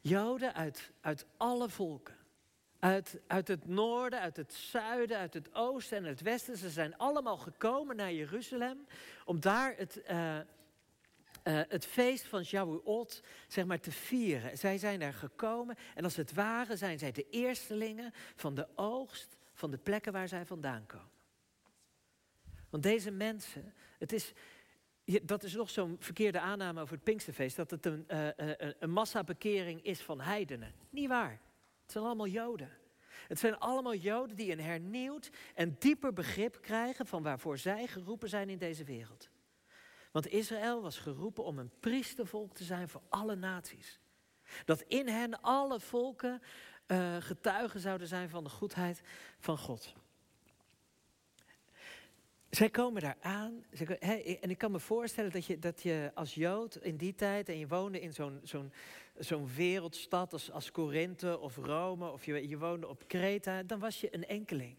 Joden 0.00 0.54
uit, 0.54 0.92
uit 1.00 1.26
alle 1.36 1.68
volken. 1.68 2.16
Uit, 2.86 3.20
uit 3.26 3.48
het 3.48 3.66
noorden, 3.66 4.20
uit 4.20 4.36
het 4.36 4.54
zuiden, 4.54 5.18
uit 5.18 5.34
het 5.34 5.54
oosten 5.54 5.96
en 5.96 6.04
het 6.04 6.20
westen. 6.20 6.56
Ze 6.56 6.70
zijn 6.70 6.96
allemaal 6.96 7.36
gekomen 7.36 7.96
naar 7.96 8.12
Jeruzalem 8.12 8.86
om 9.24 9.40
daar 9.40 9.74
het, 9.76 10.00
uh, 10.10 10.36
uh, 10.36 10.42
het 11.44 11.86
feest 11.86 12.26
van 12.26 12.44
Shavuot 12.44 13.22
zeg 13.48 13.64
maar, 13.64 13.80
te 13.80 13.92
vieren. 13.92 14.58
Zij 14.58 14.78
zijn 14.78 15.00
daar 15.00 15.14
gekomen 15.14 15.76
en 15.94 16.04
als 16.04 16.16
het 16.16 16.32
ware 16.34 16.76
zijn 16.76 16.98
zij 16.98 17.12
de 17.12 17.26
eerstelingen 17.30 18.12
van 18.36 18.54
de 18.54 18.68
oogst 18.74 19.36
van 19.52 19.70
de 19.70 19.78
plekken 19.78 20.12
waar 20.12 20.28
zij 20.28 20.46
vandaan 20.46 20.86
komen. 20.86 21.10
Want 22.70 22.82
deze 22.82 23.10
mensen, 23.10 23.74
het 23.98 24.12
is, 24.12 24.32
dat 25.22 25.42
is 25.42 25.54
nog 25.54 25.70
zo'n 25.70 25.96
verkeerde 25.98 26.40
aanname 26.40 26.80
over 26.80 26.94
het 26.94 27.04
Pinksterfeest, 27.04 27.56
dat 27.56 27.70
het 27.70 27.86
een, 27.86 28.06
uh, 28.08 28.28
een 28.78 28.90
massabekering 28.90 29.84
is 29.84 30.00
van 30.00 30.20
heidenen. 30.20 30.74
Niet 30.90 31.08
waar. 31.08 31.40
Het 31.86 31.94
zijn 31.94 32.04
allemaal 32.04 32.26
Joden. 32.26 32.70
Het 33.28 33.38
zijn 33.38 33.58
allemaal 33.58 33.94
Joden 33.94 34.36
die 34.36 34.52
een 34.52 34.60
hernieuwd 34.60 35.30
en 35.54 35.76
dieper 35.78 36.12
begrip 36.12 36.58
krijgen 36.60 37.06
van 37.06 37.22
waarvoor 37.22 37.58
zij 37.58 37.86
geroepen 37.86 38.28
zijn 38.28 38.48
in 38.48 38.58
deze 38.58 38.84
wereld. 38.84 39.30
Want 40.12 40.26
Israël 40.26 40.82
was 40.82 40.98
geroepen 40.98 41.44
om 41.44 41.58
een 41.58 41.70
priestervolk 41.80 42.54
te 42.54 42.64
zijn 42.64 42.88
voor 42.88 43.02
alle 43.08 43.34
naties. 43.34 44.00
Dat 44.64 44.80
in 44.80 45.08
hen 45.08 45.40
alle 45.40 45.80
volken 45.80 46.42
uh, 46.86 47.16
getuigen 47.16 47.80
zouden 47.80 48.06
zijn 48.06 48.28
van 48.28 48.44
de 48.44 48.50
goedheid 48.50 49.00
van 49.38 49.58
God. 49.58 49.94
Zij 52.50 52.70
komen 52.70 53.02
daar 53.02 53.16
aan. 53.20 53.64
En 54.40 54.50
ik 54.50 54.58
kan 54.58 54.70
me 54.70 54.80
voorstellen 54.80 55.30
dat 55.30 55.46
je, 55.46 55.58
dat 55.58 55.82
je 55.82 56.10
als 56.14 56.34
Jood 56.34 56.76
in 56.76 56.96
die 56.96 57.14
tijd. 57.14 57.48
en 57.48 57.58
je 57.58 57.66
woonde 57.66 58.00
in 58.00 58.12
zo'n 58.12 58.40
zo'n 58.42 58.72
zo'n 59.18 59.48
wereldstad 59.54 60.32
als, 60.32 60.50
als 60.50 60.70
Korinthe 60.70 61.38
of 61.38 61.56
Rome. 61.56 62.10
of 62.10 62.24
je, 62.24 62.48
je 62.48 62.58
woonde 62.58 62.88
op 62.88 63.04
Kreta. 63.06 63.62
dan 63.62 63.78
was 63.78 64.00
je 64.00 64.14
een 64.14 64.26
enkeling. 64.26 64.76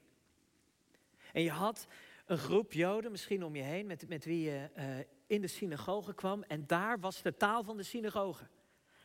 En 1.33 1.41
je 1.41 1.51
had 1.51 1.87
een 2.25 2.37
groep 2.37 2.73
Joden 2.73 3.11
misschien 3.11 3.43
om 3.43 3.55
je 3.55 3.63
heen. 3.63 3.85
met, 3.85 4.07
met 4.09 4.25
wie 4.25 4.41
je 4.41 4.69
uh, 4.77 4.83
in 5.27 5.41
de 5.41 5.47
synagoge 5.47 6.13
kwam. 6.13 6.43
En 6.43 6.67
daar 6.67 6.99
was 6.99 7.21
de 7.21 7.35
taal 7.35 7.63
van 7.63 7.77
de 7.77 7.83
synagoge. 7.83 8.47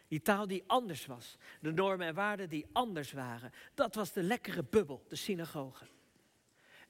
Die 0.08 0.22
taal 0.22 0.46
die 0.46 0.64
anders 0.66 1.06
was. 1.06 1.36
De 1.60 1.72
normen 1.72 2.06
en 2.06 2.14
waarden 2.14 2.48
die 2.48 2.66
anders 2.72 3.12
waren. 3.12 3.52
Dat 3.74 3.94
was 3.94 4.12
de 4.12 4.22
lekkere 4.22 4.64
bubbel, 4.70 5.04
de 5.08 5.16
synagoge. 5.16 5.86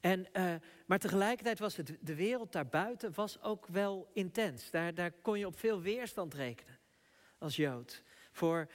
En, 0.00 0.26
uh, 0.32 0.54
maar 0.86 0.98
tegelijkertijd 0.98 1.58
was 1.58 1.76
het, 1.76 1.96
de 2.00 2.14
wereld 2.14 2.52
daarbuiten 2.52 3.14
was 3.14 3.40
ook 3.42 3.66
wel 3.66 4.10
intens. 4.12 4.70
Daar, 4.70 4.94
daar 4.94 5.12
kon 5.12 5.38
je 5.38 5.46
op 5.46 5.58
veel 5.58 5.80
weerstand 5.80 6.34
rekenen 6.34 6.78
als 7.38 7.56
Jood. 7.56 8.02
Voor 8.32 8.68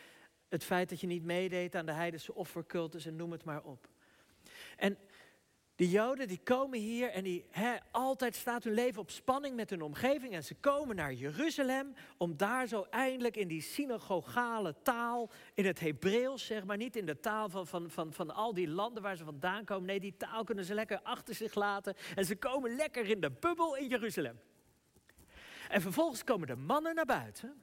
het 0.49 0.63
feit 0.63 0.89
dat 0.89 1.01
je 1.01 1.07
niet 1.07 1.23
meedeed 1.23 1.75
aan 1.75 1.85
de 1.85 1.91
heidense 1.91 2.33
offercultus 2.33 3.05
en 3.05 3.15
noem 3.15 3.31
het 3.31 3.43
maar 3.43 3.63
op. 3.63 3.87
En 4.75 4.97
de 5.75 5.89
Joden 5.89 6.27
die 6.27 6.39
komen 6.43 6.79
hier 6.79 7.09
en 7.09 7.23
die 7.23 7.45
altijd 7.91 8.35
staat 8.35 8.63
hun 8.63 8.73
leven 8.73 9.01
op 9.01 9.09
spanning 9.09 9.55
met 9.55 9.69
hun 9.69 9.81
omgeving. 9.81 10.33
En 10.33 10.43
ze 10.43 10.55
komen 10.55 10.95
naar 10.95 11.13
Jeruzalem 11.13 11.93
om 12.17 12.37
daar 12.37 12.67
zo 12.67 12.85
eindelijk 12.89 13.35
in 13.35 13.47
die 13.47 13.61
synagogale 13.61 14.75
taal, 14.81 15.29
in 15.53 15.65
het 15.65 15.79
Hebreeuws 15.79 16.45
zeg 16.45 16.65
maar, 16.65 16.77
niet 16.77 16.95
in 16.95 17.05
de 17.05 17.19
taal 17.19 17.49
van, 17.49 17.67
van, 17.67 17.89
van, 17.89 18.13
van 18.13 18.35
al 18.35 18.53
die 18.53 18.67
landen 18.67 19.03
waar 19.03 19.17
ze 19.17 19.23
vandaan 19.23 19.65
komen. 19.65 19.85
Nee, 19.85 19.99
die 19.99 20.17
taal 20.17 20.43
kunnen 20.43 20.65
ze 20.65 20.73
lekker 20.73 20.99
achter 21.03 21.35
zich 21.35 21.55
laten. 21.55 21.95
En 22.15 22.25
ze 22.25 22.35
komen 22.35 22.75
lekker 22.75 23.09
in 23.09 23.21
de 23.21 23.31
bubbel 23.31 23.75
in 23.75 23.87
Jeruzalem. 23.87 24.39
En 25.69 25.81
vervolgens 25.81 26.23
komen 26.23 26.47
de 26.47 26.55
mannen 26.55 26.95
naar 26.95 27.05
buiten. 27.05 27.61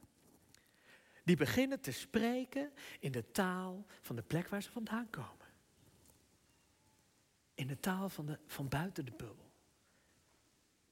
Die 1.24 1.36
beginnen 1.36 1.80
te 1.80 1.92
spreken 1.92 2.72
in 3.00 3.12
de 3.12 3.30
taal 3.30 3.86
van 4.00 4.16
de 4.16 4.22
plek 4.22 4.48
waar 4.48 4.62
ze 4.62 4.70
vandaan 4.70 5.10
komen. 5.10 5.46
In 7.54 7.66
de 7.66 7.80
taal 7.80 8.08
van, 8.08 8.26
de, 8.26 8.38
van 8.46 8.68
buiten 8.68 9.04
de 9.04 9.12
bubbel. 9.16 9.52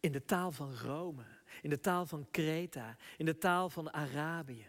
In 0.01 0.13
de 0.13 0.25
taal 0.25 0.53
van 0.53 0.75
Rome. 0.75 1.25
In 1.63 1.71
de 1.71 1.81
taal 1.81 2.07
van 2.07 2.31
Kreta. 2.31 2.97
In 3.17 3.27
de 3.27 3.39
taal 3.39 3.71
van 3.71 3.93
Arabië. 3.93 4.67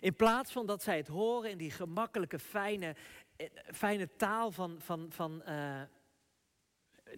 In 0.00 0.16
plaats 0.16 0.52
van 0.52 0.66
dat 0.66 0.82
zij 0.82 0.96
het 0.96 1.08
horen 1.08 1.50
in 1.50 1.58
die 1.58 1.70
gemakkelijke, 1.70 2.38
fijne, 2.38 2.96
eh, 3.36 3.48
fijne 3.72 4.08
taal 4.16 4.50
van, 4.50 4.80
van, 4.80 5.06
van 5.10 5.42
uh, 5.48 5.82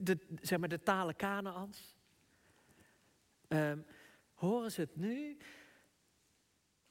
de, 0.00 0.18
zeg 0.40 0.58
maar 0.58 0.68
de 0.68 0.82
talen 0.82 1.16
Kanaans. 1.16 1.96
Um, 3.48 3.86
horen 4.34 4.72
ze 4.72 4.80
het 4.80 4.96
nu 4.96 5.36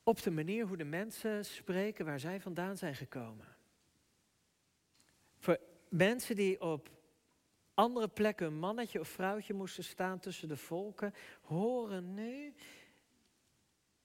op 0.06 0.22
de 0.22 0.32
manier 0.32 0.66
hoe 0.66 0.78
de 0.78 0.84
mensen 0.84 1.46
spreken 1.46 2.06
waar 2.06 2.20
zij 2.20 2.42
vandaan 2.42 2.78
zijn 2.78 2.96
gekomen. 2.96 3.46
Voor 5.38 5.60
mensen 5.90 6.36
die 6.36 6.62
op 6.62 6.90
andere 7.74 8.08
plekken 8.08 8.48
een 8.48 8.60
mannetje 8.60 9.00
of 9.00 9.08
vrouwtje 9.08 9.54
moesten 9.54 9.84
staan 9.84 10.20
tussen 10.20 10.48
de 10.48 10.58
volken, 10.58 11.14
horen 11.42 12.14
nu 12.14 12.54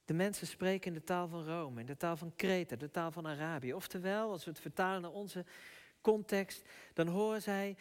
de 0.04 0.14
mensen 0.14 0.47
spreken 0.47 0.87
in 0.87 0.99
de 0.99 1.04
taal 1.04 1.28
van 1.28 1.45
Rome, 1.45 1.80
in 1.80 1.87
de 1.87 1.97
taal 1.97 2.16
van 2.16 2.35
Kreta, 2.37 2.76
de 2.76 2.90
taal 2.90 3.11
van 3.11 3.26
Arabië. 3.26 3.75
Oftewel, 3.75 4.30
als 4.30 4.45
we 4.45 4.50
het 4.50 4.61
vertalen 4.61 5.02
naar 5.02 5.11
onze 5.11 5.45
context, 6.00 6.69
dan 6.95 7.07
horen 7.07 7.42
zij, 7.42 7.76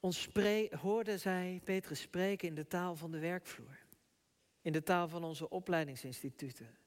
ons 0.00 0.28
hoorden 0.80 1.20
zij 1.20 1.60
Petrus 1.64 2.00
spreken 2.00 2.48
in 2.48 2.54
de 2.54 2.66
taal 2.66 2.96
van 2.96 3.10
de 3.10 3.18
werkvloer. 3.18 3.78
In 4.60 4.72
de 4.72 4.82
taal 4.82 5.08
van 5.08 5.24
onze 5.24 5.48
opleidingsinstituten. 5.48 6.83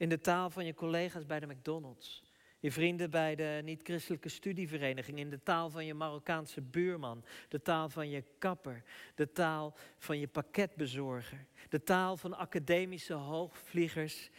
In 0.00 0.08
de 0.08 0.20
taal 0.20 0.50
van 0.50 0.64
je 0.64 0.74
collega's 0.74 1.26
bij 1.26 1.40
de 1.40 1.46
McDonald's. 1.46 2.22
Je 2.58 2.72
vrienden 2.72 3.10
bij 3.10 3.34
de 3.34 3.60
niet-christelijke 3.64 4.28
studievereniging, 4.28 5.18
in 5.18 5.30
de 5.30 5.42
taal 5.42 5.70
van 5.70 5.86
je 5.86 5.94
Marokkaanse 5.94 6.60
buurman, 6.60 7.24
de 7.48 7.62
taal 7.62 7.88
van 7.88 8.08
je 8.08 8.24
kapper, 8.38 8.82
de 9.14 9.32
taal 9.32 9.74
van 9.98 10.18
je 10.18 10.28
pakketbezorger, 10.28 11.46
de 11.68 11.82
taal 11.82 12.16
van 12.16 12.36
academische 12.36 13.12
hoogvliegers. 13.12 14.30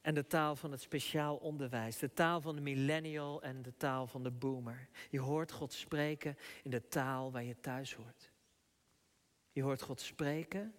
En 0.00 0.14
de 0.14 0.26
taal 0.26 0.56
van 0.56 0.70
het 0.70 0.80
speciaal 0.80 1.36
onderwijs, 1.36 1.98
de 1.98 2.12
taal 2.12 2.40
van 2.40 2.54
de 2.54 2.62
millennial 2.62 3.42
en 3.42 3.62
de 3.62 3.76
taal 3.76 4.06
van 4.06 4.22
de 4.22 4.30
boomer. 4.30 4.88
Je 5.10 5.20
hoort 5.20 5.52
God 5.52 5.72
spreken 5.72 6.36
in 6.62 6.70
de 6.70 6.88
taal 6.88 7.32
waar 7.32 7.44
je 7.44 7.60
thuis 7.60 7.94
hoort. 7.94 8.32
Je 9.52 9.62
hoort 9.62 9.82
God 9.82 10.00
spreken 10.00 10.74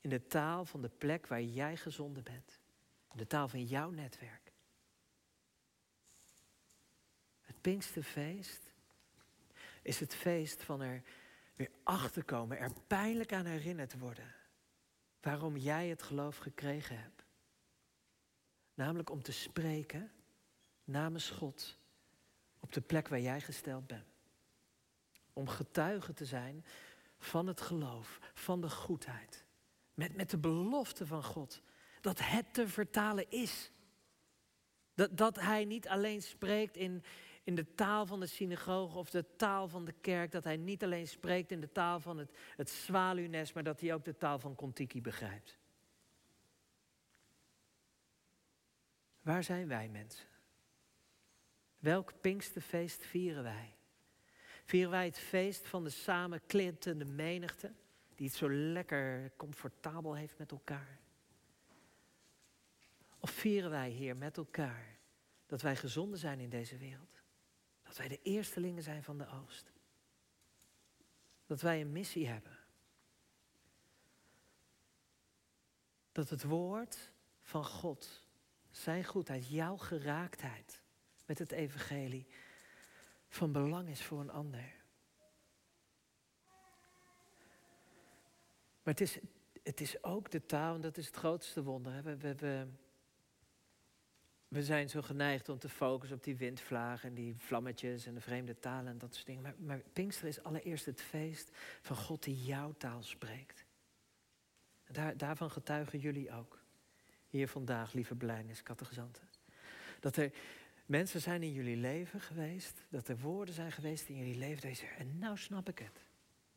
in 0.00 0.10
de 0.10 0.26
taal 0.26 0.64
van 0.64 0.82
de 0.82 0.90
plek 0.98 1.26
waar 1.26 1.42
jij 1.42 1.76
gezonden 1.76 2.22
bent, 2.22 2.61
de 3.14 3.26
taal 3.26 3.48
van 3.48 3.64
jouw 3.64 3.90
netwerk. 3.90 4.42
Pinksterfeest 7.62 8.72
is 9.82 10.00
het 10.00 10.14
feest 10.14 10.62
van 10.62 10.80
er 10.80 11.02
weer 11.54 11.70
achter 11.82 12.24
komen, 12.24 12.58
er 12.58 12.72
pijnlijk 12.86 13.32
aan 13.32 13.44
herinnerd 13.44 13.98
worden 13.98 14.34
waarom 15.20 15.56
jij 15.56 15.88
het 15.88 16.02
geloof 16.02 16.36
gekregen 16.36 16.98
hebt. 16.98 17.24
Namelijk 18.74 19.10
om 19.10 19.22
te 19.22 19.32
spreken 19.32 20.12
namens 20.84 21.30
God 21.30 21.78
op 22.60 22.72
de 22.72 22.80
plek 22.80 23.08
waar 23.08 23.20
jij 23.20 23.40
gesteld 23.40 23.86
bent. 23.86 24.06
Om 25.32 25.48
getuige 25.48 26.12
te 26.12 26.24
zijn 26.24 26.64
van 27.18 27.46
het 27.46 27.60
geloof, 27.60 28.18
van 28.34 28.60
de 28.60 28.70
goedheid. 28.70 29.44
Met, 29.94 30.14
met 30.16 30.30
de 30.30 30.38
belofte 30.38 31.06
van 31.06 31.24
God 31.24 31.62
dat 32.02 32.18
het 32.22 32.54
te 32.54 32.68
vertalen 32.68 33.30
is. 33.30 33.70
Dat, 34.94 35.16
dat 35.16 35.40
Hij 35.40 35.64
niet 35.64 35.88
alleen 35.88 36.22
spreekt 36.22 36.76
in, 36.76 37.04
in 37.44 37.54
de 37.54 37.74
taal 37.74 38.06
van 38.06 38.20
de 38.20 38.26
synagoge 38.26 38.98
of 38.98 39.10
de 39.10 39.36
taal 39.36 39.68
van 39.68 39.84
de 39.84 39.94
kerk. 40.00 40.32
Dat 40.32 40.44
hij 40.44 40.56
niet 40.56 40.84
alleen 40.84 41.08
spreekt 41.08 41.50
in 41.50 41.60
de 41.60 41.72
taal 41.72 42.00
van 42.00 42.18
het, 42.18 42.36
het 42.56 42.70
zwaluwnest, 42.70 43.54
maar 43.54 43.62
dat 43.62 43.80
hij 43.80 43.94
ook 43.94 44.04
de 44.04 44.16
taal 44.16 44.38
van 44.38 44.54
Kontiki 44.54 45.00
begrijpt. 45.00 45.58
Waar 49.20 49.44
zijn 49.44 49.68
wij 49.68 49.88
mensen? 49.88 50.26
Welk 51.78 52.20
Pinksterfeest 52.20 53.04
vieren 53.04 53.42
wij? 53.42 53.74
Vieren 54.64 54.90
wij 54.90 55.04
het 55.04 55.18
feest 55.18 55.68
van 55.68 55.84
de 55.84 55.90
samenklintende 55.90 57.04
menigte, 57.04 57.72
die 58.14 58.26
het 58.26 58.36
zo 58.36 58.50
lekker 58.50 59.32
comfortabel 59.36 60.14
heeft 60.14 60.38
met 60.38 60.50
elkaar? 60.50 61.01
Of 63.22 63.30
vieren 63.30 63.70
wij 63.70 63.88
hier 63.88 64.16
met 64.16 64.36
elkaar 64.36 64.98
dat 65.46 65.62
wij 65.62 65.76
gezonden 65.76 66.18
zijn 66.18 66.40
in 66.40 66.50
deze 66.50 66.76
wereld? 66.76 67.22
Dat 67.82 67.96
wij 67.96 68.08
de 68.08 68.22
eerstelingen 68.22 68.82
zijn 68.82 69.02
van 69.02 69.18
de 69.18 69.28
oogst. 69.28 69.72
Dat 71.46 71.60
wij 71.60 71.80
een 71.80 71.92
missie 71.92 72.26
hebben. 72.26 72.58
Dat 76.12 76.30
het 76.30 76.42
woord 76.42 77.10
van 77.42 77.64
God, 77.64 78.26
zijn 78.70 79.04
goedheid, 79.04 79.48
jouw 79.48 79.76
geraaktheid 79.76 80.82
met 81.26 81.38
het 81.38 81.52
evangelie 81.52 82.26
van 83.28 83.52
belang 83.52 83.88
is 83.88 84.02
voor 84.02 84.20
een 84.20 84.30
ander. 84.30 84.74
Maar 88.82 88.94
het 88.94 89.00
is, 89.00 89.18
het 89.62 89.80
is 89.80 90.02
ook 90.02 90.30
de 90.30 90.46
taal, 90.46 90.74
en 90.74 90.80
dat 90.80 90.96
is 90.96 91.06
het 91.06 91.16
grootste 91.16 91.62
wonder. 91.62 92.02
We, 92.02 92.16
we, 92.16 92.34
we, 92.34 92.66
we 94.52 94.62
zijn 94.62 94.88
zo 94.88 95.02
geneigd 95.02 95.48
om 95.48 95.58
te 95.58 95.68
focussen 95.68 96.16
op 96.16 96.24
die 96.24 96.36
windvlagen 96.36 97.08
en 97.08 97.14
die 97.14 97.34
vlammetjes 97.36 98.06
en 98.06 98.14
de 98.14 98.20
vreemde 98.20 98.58
talen 98.58 98.92
en 98.92 98.98
dat 98.98 99.14
soort 99.14 99.26
dingen. 99.26 99.42
Maar, 99.42 99.54
maar 99.58 99.82
Pinkster 99.92 100.28
is 100.28 100.42
allereerst 100.42 100.86
het 100.86 101.00
feest 101.00 101.50
van 101.80 101.96
God 101.96 102.22
die 102.22 102.44
jouw 102.44 102.74
taal 102.78 103.02
spreekt. 103.02 103.64
Daar, 104.90 105.16
daarvan 105.16 105.50
getuigen 105.50 105.98
jullie 105.98 106.32
ook. 106.32 106.58
Hier 107.28 107.48
vandaag, 107.48 107.92
lieve 107.92 108.14
blijniskattegezanten. 108.14 109.28
Dat 110.00 110.16
er 110.16 110.32
mensen 110.86 111.20
zijn 111.20 111.42
in 111.42 111.52
jullie 111.52 111.76
leven 111.76 112.20
geweest, 112.20 112.86
dat 112.88 113.08
er 113.08 113.18
woorden 113.18 113.54
zijn 113.54 113.72
geweest 113.72 114.08
in 114.08 114.16
jullie 114.16 114.38
leven. 114.38 114.88
En 114.98 115.18
nou 115.18 115.36
snap 115.36 115.68
ik 115.68 115.78
het. 115.78 116.04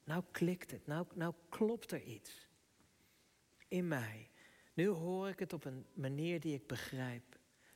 Nou 0.03 0.23
klikt 0.31 0.71
het, 0.71 0.87
nou, 0.87 1.05
nou 1.13 1.33
klopt 1.49 1.91
er 1.91 2.01
iets 2.01 2.47
in 3.67 3.87
mij. 3.87 4.29
Nu 4.73 4.87
hoor 4.87 5.29
ik 5.29 5.39
het 5.39 5.53
op 5.53 5.65
een 5.65 5.85
manier 5.93 6.39
die 6.39 6.53
ik 6.53 6.67
begrijp. 6.67 7.34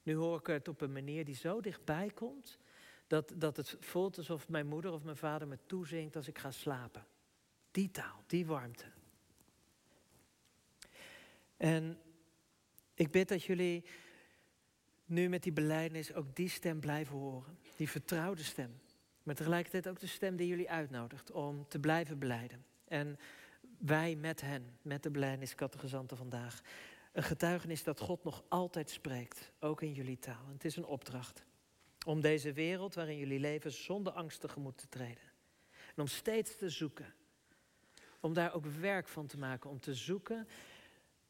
Nu 0.10 0.16
hoor 0.16 0.40
ik 0.40 0.48
het 0.48 0.68
op 0.68 0.82
een 0.82 0.92
manier 0.92 1.26
die 1.26 1.36
zo 1.36 1.62
dichtbij 1.62 2.10
komt, 2.14 2.58
dat, 3.08 3.34
dat 3.36 3.58
het 3.58 3.76
voelt 3.80 4.18
alsof 4.18 4.50
mijn 4.50 4.68
moeder 4.68 4.92
of 4.92 5.04
mijn 5.04 5.18
vader 5.18 5.48
me 5.48 5.58
toezingt 5.66 6.16
als 6.16 6.28
ik 6.28 6.38
ga 6.38 6.52
slapen. 6.52 7.06
Die 7.72 7.92
taal, 7.92 8.24
die 8.28 8.46
warmte. 8.46 8.86
En 11.58 12.00
ik 12.94 13.12
bid 13.12 13.28
dat 13.28 13.44
jullie 13.44 13.84
nu 15.06 15.30
met 15.30 15.44
die 15.44 15.54
beleidnis 15.54 16.14
ook 16.14 16.36
die 16.36 16.50
stem 16.50 16.80
blijven 16.80 17.16
horen. 17.16 17.58
Die 17.76 17.90
vertrouwde 17.90 18.44
stem. 18.44 18.80
Maar 19.24 19.36
tegelijkertijd 19.36 19.88
ook 19.88 20.00
de 20.00 20.08
stem 20.08 20.36
die 20.36 20.48
jullie 20.48 20.70
uitnodigt 20.70 21.32
om 21.32 21.68
te 21.68 21.80
blijven 21.80 22.20
beleiden. 22.20 22.66
En 22.88 23.20
wij 23.78 24.16
met 24.16 24.42
hen, 24.42 24.78
met 24.82 25.04
de 25.04 25.12
beleidniskattegezanten 25.12 26.18
vandaag. 26.18 26.62
Een 27.20 27.26
getuigenis 27.26 27.84
dat 27.84 28.00
God 28.00 28.24
nog 28.24 28.44
altijd 28.48 28.90
spreekt, 28.90 29.52
ook 29.60 29.82
in 29.82 29.94
jullie 29.94 30.20
taal. 30.20 30.46
En 30.48 30.54
het 30.54 30.66
is 30.66 30.76
een 30.76 30.86
opdracht 30.86 31.46
om 32.06 32.22
deze 32.22 32.54
wereld 32.54 32.96
waarin 32.96 33.18
jullie 33.18 33.40
leven 33.40 33.72
zonder 33.72 34.14
angst 34.14 34.40
tegemoet 34.40 34.78
te 34.78 34.88
treden. 34.90 35.24
En 35.96 36.02
om 36.02 36.08
steeds 36.08 36.58
te 36.58 36.70
zoeken. 36.70 37.14
Om 38.20 38.34
daar 38.34 38.54
ook 38.54 38.66
werk 38.66 39.08
van 39.08 39.28
te 39.28 39.38
maken. 39.38 39.70
Om 39.70 39.80
te 39.80 39.94
zoeken 39.94 40.48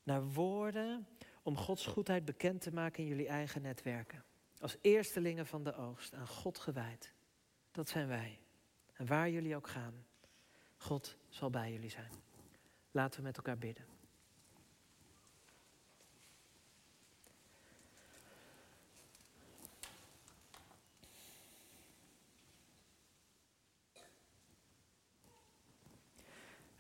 naar 0.03 0.23
woorden 0.23 1.07
om 1.43 1.57
Gods 1.57 1.85
goedheid 1.85 2.25
bekend 2.25 2.61
te 2.61 2.73
maken 2.73 3.03
in 3.03 3.09
jullie 3.09 3.27
eigen 3.27 3.61
netwerken. 3.61 4.23
Als 4.59 4.77
eerstelingen 4.81 5.47
van 5.47 5.63
de 5.63 5.75
oogst, 5.75 6.13
aan 6.13 6.27
God 6.27 6.59
gewijd. 6.59 7.13
Dat 7.71 7.89
zijn 7.89 8.07
wij. 8.07 8.39
En 8.93 9.05
waar 9.05 9.29
jullie 9.29 9.55
ook 9.55 9.67
gaan, 9.67 10.05
God 10.77 11.17
zal 11.29 11.49
bij 11.49 11.71
jullie 11.71 11.89
zijn. 11.89 12.11
Laten 12.91 13.19
we 13.19 13.25
met 13.25 13.37
elkaar 13.37 13.57
bidden. 13.57 13.98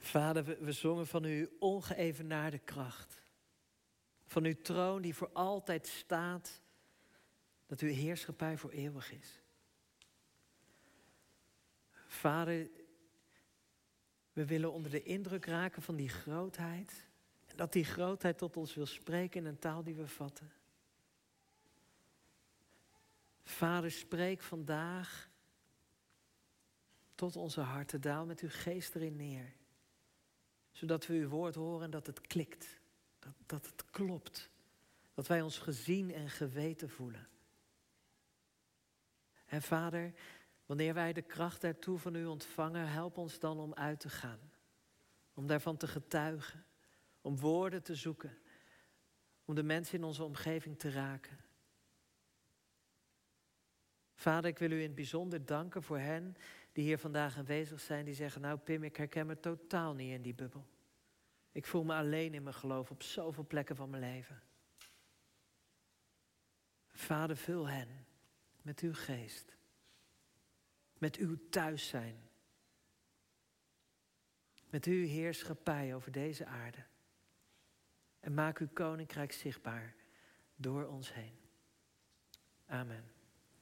Vader, 0.09 0.63
we, 0.63 0.71
zongen 0.71 1.07
van 1.07 1.23
uw 1.23 1.47
ongeëvenaarde 1.59 2.59
kracht. 2.59 3.21
Van 4.25 4.43
uw 4.43 4.61
troon 4.61 5.01
die 5.01 5.15
voor 5.15 5.29
altijd 5.33 5.87
staat. 5.87 6.61
Dat 7.65 7.79
uw 7.79 7.89
heerschappij 7.89 8.57
voor 8.57 8.71
eeuwig 8.71 9.11
is. 9.11 9.41
Vader, 12.07 12.69
we 14.33 14.45
willen 14.45 14.71
onder 14.71 14.91
de 14.91 15.03
indruk 15.03 15.45
raken 15.45 15.81
van 15.81 15.95
die 15.95 16.09
grootheid. 16.09 17.07
En 17.45 17.55
dat 17.55 17.73
die 17.73 17.85
grootheid 17.85 18.37
tot 18.37 18.57
ons 18.57 18.75
wil 18.75 18.85
spreken 18.85 19.39
in 19.39 19.45
een 19.45 19.59
taal 19.59 19.83
die 19.83 19.95
we 19.95 20.07
vatten. 20.07 20.51
Vader, 23.43 23.91
spreek 23.91 24.41
vandaag 24.41 25.29
tot 27.15 27.35
onze 27.35 27.61
harten. 27.61 28.01
Daal 28.01 28.25
met 28.25 28.39
uw 28.39 28.51
geest 28.51 28.95
erin 28.95 29.15
neer. 29.15 29.57
Zodat 30.71 31.07
we 31.07 31.13
uw 31.13 31.27
woord 31.27 31.55
horen 31.55 31.83
en 31.83 31.91
dat 31.91 32.05
het 32.05 32.21
klikt. 32.21 32.79
Dat, 33.19 33.33
dat 33.45 33.65
het 33.65 33.85
klopt. 33.85 34.49
Dat 35.13 35.27
wij 35.27 35.41
ons 35.41 35.57
gezien 35.57 36.13
en 36.13 36.29
geweten 36.29 36.89
voelen. 36.89 37.27
En 39.45 39.61
Vader, 39.61 40.13
wanneer 40.65 40.93
wij 40.93 41.13
de 41.13 41.21
kracht 41.21 41.61
daartoe 41.61 41.97
van 41.97 42.15
u 42.15 42.25
ontvangen, 42.25 42.87
help 42.87 43.17
ons 43.17 43.39
dan 43.39 43.59
om 43.59 43.73
uit 43.73 43.99
te 43.99 44.09
gaan. 44.09 44.51
Om 45.33 45.47
daarvan 45.47 45.77
te 45.77 45.87
getuigen. 45.87 46.65
Om 47.21 47.37
woorden 47.37 47.83
te 47.83 47.95
zoeken. 47.95 48.37
Om 49.45 49.55
de 49.55 49.63
mensen 49.63 49.97
in 49.97 50.03
onze 50.03 50.23
omgeving 50.23 50.79
te 50.79 50.91
raken. 50.91 51.37
Vader, 54.15 54.49
ik 54.49 54.59
wil 54.59 54.71
u 54.71 54.75
in 54.75 54.81
het 54.81 54.95
bijzonder 54.95 55.45
danken 55.45 55.83
voor 55.83 55.99
hen 55.99 56.35
die 56.79 56.87
hier 56.87 56.99
vandaag 56.99 57.37
aanwezig 57.37 57.79
zijn, 57.79 58.05
die 58.05 58.13
zeggen, 58.13 58.41
nou 58.41 58.57
Pim, 58.57 58.83
ik 58.83 58.95
herken 58.95 59.27
me 59.27 59.39
totaal 59.39 59.93
niet 59.93 60.11
in 60.11 60.21
die 60.21 60.33
bubbel. 60.33 60.67
Ik 61.51 61.65
voel 61.65 61.83
me 61.83 61.93
alleen 61.93 62.33
in 62.33 62.43
mijn 62.43 62.55
geloof 62.55 62.91
op 62.91 63.03
zoveel 63.03 63.45
plekken 63.47 63.75
van 63.75 63.89
mijn 63.89 64.01
leven. 64.01 64.41
Vader, 66.87 67.37
vul 67.37 67.67
hen 67.67 68.05
met 68.61 68.79
uw 68.79 68.93
geest. 68.93 69.55
Met 70.97 71.17
uw 71.17 71.49
thuis 71.49 71.87
zijn. 71.87 72.29
Met 74.69 74.85
uw 74.85 75.05
heerschappij 75.05 75.95
over 75.95 76.11
deze 76.11 76.45
aarde. 76.45 76.85
En 78.19 78.33
maak 78.33 78.59
uw 78.59 78.69
koninkrijk 78.73 79.31
zichtbaar 79.31 79.95
door 80.55 80.87
ons 80.87 81.13
heen. 81.13 81.39
Amen. 82.65 83.18